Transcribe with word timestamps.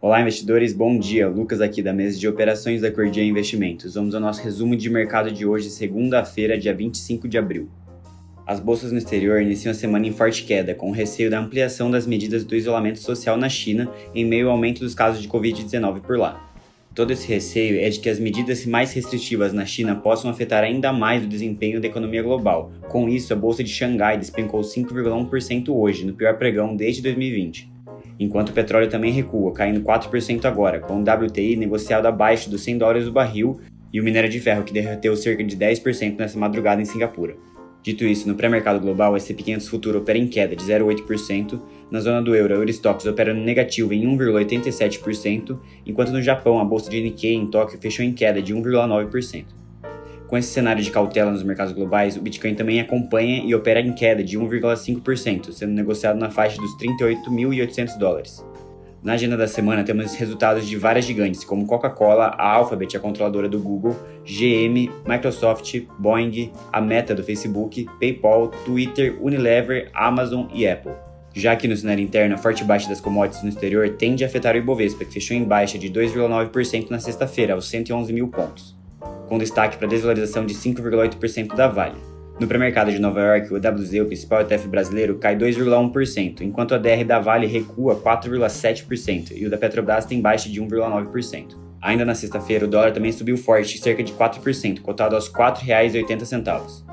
Olá, 0.00 0.20
investidores, 0.20 0.72
bom 0.72 0.96
dia. 0.96 1.26
Lucas 1.28 1.60
aqui 1.60 1.82
da 1.82 1.92
mesa 1.92 2.16
de 2.16 2.28
operações 2.28 2.82
da 2.82 2.88
Cordia 2.88 3.24
Investimentos. 3.24 3.94
Vamos 3.94 4.14
ao 4.14 4.20
nosso 4.20 4.40
resumo 4.40 4.76
de 4.76 4.88
mercado 4.88 5.32
de 5.32 5.44
hoje, 5.44 5.70
segunda-feira, 5.70 6.56
dia 6.56 6.72
25 6.72 7.26
de 7.26 7.36
abril. 7.36 7.68
As 8.46 8.60
bolsas 8.60 8.92
no 8.92 8.98
exterior 8.98 9.42
iniciam 9.42 9.72
a 9.72 9.74
semana 9.74 10.06
em 10.06 10.12
forte 10.12 10.44
queda, 10.44 10.72
com 10.72 10.92
receio 10.92 11.28
da 11.28 11.40
ampliação 11.40 11.90
das 11.90 12.06
medidas 12.06 12.44
do 12.44 12.54
isolamento 12.54 13.00
social 13.00 13.36
na 13.36 13.48
China 13.48 13.90
em 14.14 14.24
meio 14.24 14.46
ao 14.46 14.52
aumento 14.52 14.78
dos 14.78 14.94
casos 14.94 15.20
de 15.20 15.28
Covid-19 15.28 16.00
por 16.02 16.16
lá. 16.16 16.48
Todo 16.94 17.12
esse 17.12 17.26
receio 17.26 17.80
é 17.80 17.90
de 17.90 17.98
que 17.98 18.08
as 18.08 18.20
medidas 18.20 18.64
mais 18.66 18.92
restritivas 18.92 19.52
na 19.52 19.66
China 19.66 19.96
possam 19.96 20.30
afetar 20.30 20.62
ainda 20.62 20.92
mais 20.92 21.24
o 21.24 21.28
desempenho 21.28 21.80
da 21.80 21.88
economia 21.88 22.22
global. 22.22 22.70
Com 22.88 23.08
isso, 23.08 23.32
a 23.32 23.36
bolsa 23.36 23.64
de 23.64 23.70
Xangai 23.70 24.16
despencou 24.16 24.60
5,1% 24.60 25.70
hoje, 25.70 26.06
no 26.06 26.12
pior 26.12 26.38
pregão 26.38 26.76
desde 26.76 27.02
2020 27.02 27.77
enquanto 28.18 28.50
o 28.50 28.52
petróleo 28.52 28.88
também 28.88 29.12
recua, 29.12 29.52
caindo 29.52 29.80
4% 29.80 30.44
agora, 30.44 30.80
com 30.80 31.00
o 31.00 31.02
WTI 31.02 31.56
negociado 31.56 32.06
abaixo 32.06 32.50
dos 32.50 32.62
100 32.62 32.78
dólares 32.78 33.06
o 33.06 33.12
barril 33.12 33.60
e 33.92 34.00
o 34.00 34.04
minério 34.04 34.28
de 34.28 34.40
ferro 34.40 34.64
que 34.64 34.72
derreteu 34.72 35.16
cerca 35.16 35.44
de 35.44 35.56
10% 35.56 36.18
nessa 36.18 36.38
madrugada 36.38 36.82
em 36.82 36.84
Singapura. 36.84 37.36
Dito 37.82 38.04
isso, 38.04 38.28
no 38.28 38.34
pré-mercado 38.34 38.80
global, 38.80 39.12
o 39.12 39.16
S&P 39.16 39.42
500 39.42 39.68
futuro 39.68 39.98
opera 39.98 40.18
em 40.18 40.26
queda 40.26 40.54
de 40.54 40.64
0,8%, 40.64 41.60
na 41.90 42.00
zona 42.00 42.20
do 42.20 42.34
euro, 42.34 42.54
a 42.54 42.56
Eurostox 42.56 43.06
opera 43.06 43.32
no 43.32 43.42
negativo 43.42 43.94
em 43.94 44.04
1,87%, 44.04 45.58
enquanto 45.86 46.10
no 46.10 46.20
Japão, 46.20 46.58
a 46.58 46.64
bolsa 46.64 46.90
de 46.90 47.00
Nikkei 47.00 47.34
em 47.34 47.46
Tóquio 47.46 47.78
fechou 47.80 48.04
em 48.04 48.12
queda 48.12 48.42
de 48.42 48.54
1,9%. 48.54 49.57
Com 50.28 50.36
esse 50.36 50.50
cenário 50.50 50.82
de 50.82 50.90
cautela 50.90 51.30
nos 51.30 51.42
mercados 51.42 51.72
globais, 51.72 52.14
o 52.14 52.20
Bitcoin 52.20 52.54
também 52.54 52.78
acompanha 52.80 53.42
e 53.42 53.54
opera 53.54 53.80
em 53.80 53.94
queda 53.94 54.22
de 54.22 54.38
1,5%, 54.38 55.52
sendo 55.52 55.72
negociado 55.72 56.18
na 56.18 56.30
faixa 56.30 56.60
dos 56.60 56.76
38.800 56.76 57.96
dólares. 57.96 58.44
Na 59.02 59.14
agenda 59.14 59.38
da 59.38 59.48
semana 59.48 59.84
temos 59.84 60.14
resultados 60.16 60.68
de 60.68 60.76
várias 60.76 61.06
gigantes, 61.06 61.44
como 61.44 61.66
Coca-Cola, 61.66 62.26
a 62.36 62.46
Alphabet, 62.46 62.94
a 62.94 63.00
controladora 63.00 63.48
do 63.48 63.58
Google, 63.58 63.96
GM, 64.26 64.90
Microsoft, 65.06 65.80
Boeing, 65.98 66.52
a 66.70 66.78
Meta 66.78 67.14
do 67.14 67.24
Facebook, 67.24 67.86
PayPal, 67.98 68.48
Twitter, 68.66 69.16
Unilever, 69.22 69.90
Amazon 69.94 70.48
e 70.52 70.68
Apple. 70.68 70.92
Já 71.32 71.56
que 71.56 71.66
no 71.66 71.76
cenário 71.76 72.04
interno, 72.04 72.34
a 72.34 72.38
forte 72.38 72.64
baixa 72.64 72.86
das 72.86 73.00
commodities 73.00 73.42
no 73.42 73.48
exterior 73.48 73.88
tende 73.96 74.24
a 74.24 74.26
afetar 74.26 74.54
o 74.56 74.58
Ibovespa, 74.58 75.06
que 75.06 75.14
fechou 75.14 75.34
em 75.34 75.44
baixa 75.44 75.78
de 75.78 75.88
2,9% 75.88 76.90
na 76.90 77.00
sexta-feira, 77.00 77.54
aos 77.54 77.66
111 77.66 78.12
mil 78.12 78.28
pontos 78.28 78.77
com 79.28 79.38
destaque 79.38 79.76
para 79.76 79.86
a 79.86 79.90
desvalorização 79.90 80.44
de 80.44 80.54
5,8% 80.54 81.54
da 81.54 81.68
Vale. 81.68 81.96
No 82.40 82.46
pré-mercado 82.46 82.92
de 82.92 83.00
Nova 83.00 83.20
York, 83.20 83.52
o 83.52 83.56
WZ, 83.56 83.94
o 84.00 84.06
principal 84.06 84.42
ETF 84.42 84.68
brasileiro, 84.68 85.18
cai 85.18 85.36
2,1%, 85.36 86.42
enquanto 86.42 86.74
a 86.74 86.78
DR 86.78 87.04
da 87.04 87.18
Vale 87.18 87.46
recua 87.46 87.96
4,7% 87.96 89.32
e 89.34 89.44
o 89.44 89.50
da 89.50 89.58
Petrobras 89.58 90.04
tem 90.04 90.20
baixa 90.20 90.48
de 90.48 90.62
1,9%. 90.62 91.56
Ainda 91.82 92.04
na 92.04 92.14
sexta-feira, 92.14 92.64
o 92.64 92.68
dólar 92.68 92.92
também 92.92 93.10
subiu 93.10 93.36
forte, 93.36 93.78
cerca 93.78 94.02
de 94.02 94.12
4%, 94.12 94.80
cotado 94.80 95.16
aos 95.16 95.26
R$ 95.26 95.34
4,80. 95.34 96.84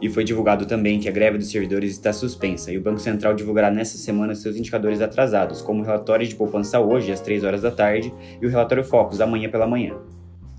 E 0.00 0.08
foi 0.08 0.22
divulgado 0.22 0.66
também 0.66 1.00
que 1.00 1.08
a 1.08 1.12
greve 1.12 1.38
dos 1.38 1.50
servidores 1.50 1.92
está 1.92 2.12
suspensa 2.12 2.72
e 2.72 2.78
o 2.78 2.80
Banco 2.80 2.98
Central 2.98 3.34
divulgará 3.34 3.70
nesta 3.70 3.96
semana 3.96 4.34
seus 4.34 4.56
indicadores 4.56 5.00
atrasados, 5.00 5.62
como 5.62 5.82
o 5.82 5.84
relatório 5.84 6.26
de 6.26 6.34
poupança 6.34 6.78
hoje 6.78 7.10
às 7.10 7.20
3 7.20 7.42
horas 7.42 7.62
da 7.62 7.70
tarde 7.70 8.12
e 8.40 8.46
o 8.46 8.50
relatório 8.50 8.84
Focus 8.84 9.20
amanhã 9.20 9.48
pela 9.48 9.66
manhã. 9.66 9.94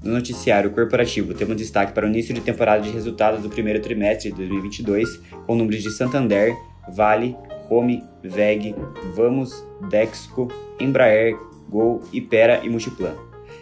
No 0.05 0.11
noticiário 0.11 0.69
corporativo, 0.69 1.33
temos 1.33 1.57
destaque 1.57 1.91
para 1.91 2.05
o 2.05 2.09
início 2.09 2.31
de 2.31 2.39
temporada 2.39 2.79
de 2.79 2.91
resultados 2.91 3.41
do 3.41 3.49
primeiro 3.49 3.81
trimestre 3.81 4.29
de 4.29 4.37
2022, 4.37 5.19
com 5.47 5.55
números 5.55 5.81
de 5.81 5.89
Santander, 5.89 6.55
Vale, 6.93 7.35
Home, 7.71 8.03
VEG, 8.21 8.75
Vamos, 9.15 9.65
Dexco, 9.89 10.47
Embraer, 10.79 11.35
Gol, 11.67 12.03
Ipera 12.13 12.61
e 12.63 12.69
Multiplan. 12.69 13.15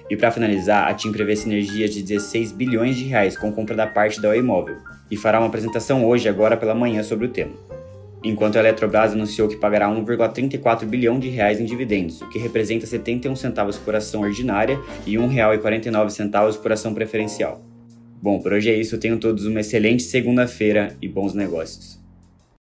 E 0.09 0.17
para 0.17 0.31
finalizar, 0.31 0.89
a 0.89 0.94
TIM 0.94 1.14
prevê 1.14 1.33
sinergias 1.33 1.94
de 1.94 2.03
16 2.03 2.52
bilhões 2.52 2.97
de 2.97 3.05
reais 3.05 3.38
com 3.38 3.49
compra 3.49 3.73
da 3.73 3.88
parte 3.88 4.21
da 4.21 4.27
Oi 4.27 4.41
Móvel 4.41 4.75
e 5.09 5.16
fará 5.16 5.39
uma 5.39 5.47
apresentação 5.47 6.05
hoje, 6.05 6.27
agora 6.27 6.58
pela 6.58 6.76
manhã, 6.76 7.03
sobre 7.03 7.26
o 7.26 7.30
tema 7.30 7.53
enquanto 8.23 8.56
a 8.56 8.60
Eletrobras 8.60 9.14
anunciou 9.14 9.48
que 9.48 9.58
pagará 9.58 9.88
1,34 9.89 10.86
bilhão 10.86 11.20
de 11.20 11.30
reais 11.30 11.60
em 11.60 11.66
dividendos, 11.66 12.22
o 12.22 12.30
que 12.30 12.39
representa 12.39 12.86
71 12.86 13.36
centavos 13.36 13.78
por 13.78 13.95
ação 13.95 14.22
ordinária 14.22 14.80
e 15.06 15.17
R$ 15.17 15.23
1,49 15.28 16.62
por 16.62 16.72
ação 16.72 16.94
preferencial. 16.94 17.64
Bom, 18.22 18.39
por 18.39 18.54
hoje 18.54 18.70
é 18.70 18.76
isso. 18.76 18.98
Tenham 18.98 19.17
todos 19.17 19.45
uma 19.45 19.60
excelente 19.60 20.04
segunda-feira 20.04 20.95
e 21.02 21.10
bons 21.10 21.33
negócios. 21.33 22.02